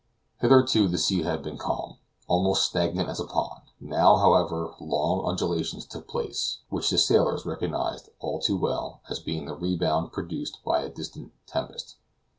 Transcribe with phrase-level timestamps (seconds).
[0.39, 1.97] Hitherto, the sea had been calm,
[2.27, 3.61] almost stagnant as a pond.
[3.79, 9.45] Now, however, long undulations took place, which the sailors recognized, all too well, as being
[9.45, 11.97] the rebound produced by a distant tempest.